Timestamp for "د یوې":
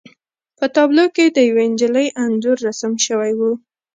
1.35-1.65